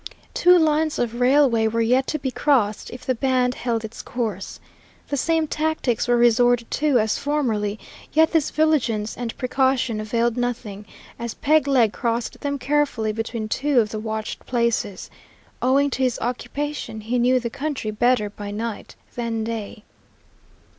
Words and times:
Two 0.33 0.57
lines 0.57 0.97
of 0.97 1.21
railway 1.21 1.67
were 1.67 1.79
yet 1.79 2.07
to 2.07 2.17
be 2.17 2.31
crossed 2.31 2.89
if 2.89 3.05
the 3.05 3.13
band 3.13 3.53
held 3.53 3.85
its 3.85 4.01
course. 4.01 4.59
The 5.09 5.15
same 5.15 5.45
tactics 5.45 6.07
were 6.07 6.17
resorted 6.17 6.71
to 6.71 6.97
as 6.97 7.19
formerly, 7.19 7.77
yet 8.11 8.31
this 8.31 8.49
vigilance 8.49 9.15
and 9.15 9.37
precaution 9.37 10.01
availed 10.01 10.37
nothing, 10.37 10.87
as 11.19 11.35
Peg 11.35 11.67
Leg 11.67 11.93
crossed 11.93 12.39
them 12.41 12.57
carefully 12.57 13.11
between 13.11 13.47
two 13.47 13.79
of 13.79 13.89
the 13.91 13.99
watched 13.99 14.43
places. 14.47 15.11
Owing 15.61 15.91
to 15.91 16.01
his 16.01 16.17
occupation, 16.19 17.01
he 17.01 17.19
knew 17.19 17.39
the 17.39 17.51
country 17.51 17.91
better 17.91 18.31
by 18.31 18.49
night 18.49 18.95
than 19.15 19.43
day. 19.43 19.83